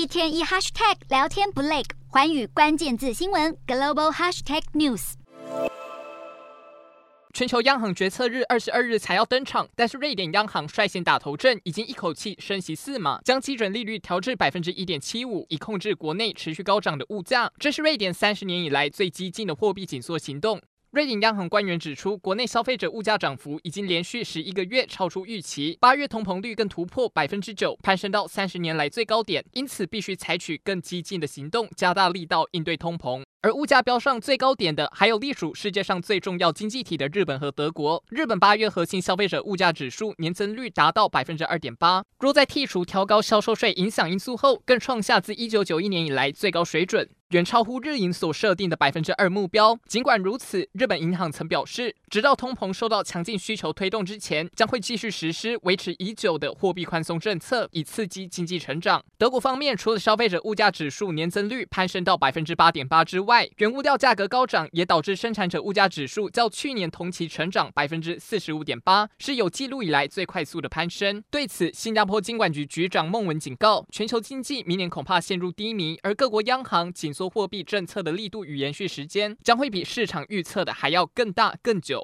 [0.00, 5.12] 一天一 hashtag 聊天不累，寰宇关键字新闻 global hashtag news。
[7.34, 17.52] 全球央行决策日二十二日才要登场，但是瑞典央行率先打头阵，已经一口气升息四码，将基准利率调至百分之一点七五，以控制国内持续高涨的物价。
[17.58, 20.62] 这是瑞典三十年以来最激进的货币紧缩行动。
[20.92, 33.22] 瑞银央行官员指出，国内消费者物价涨幅已经连续十一个月超出预期，八月通膨率更突破百分之九，攀升到三十年来最高点，因此必须采取更激进的行动，加大力道应对通膨。
[33.42, 38.04] 而物价飙上最高点的，还有隶属世界上最重要经济体的日本和德国。
[38.10, 47.08] 日本八月核心消费者物价指数年增率达到百分之二点八，若在剔除调高销售税影响因素后，更创下自一九九一年以来最高水准。
[47.30, 49.78] 远超乎日银所设定的百分之二目标。
[49.86, 59.00] 尽管如此，日本银行曾表示，直到通膨受到强劲需求推动之前，将会继续实施维持已久的货币宽松政策，以刺激经济成长。
[59.16, 71.22] 德国方面，除了消费者物价指数年增率攀升到百分之八点八之外外，原物料价格高涨也导致生产者物价指数较去年同期成长百分之四十五点八，是有记录以来最快速的攀升。
[71.30, 82.02] 对此，新加坡金管局局长孟文警告，全球经济明年恐怕陷入低迷，而各国央行紧缩货币政策的力度与延续时间将会比市场预测的还要更大更久。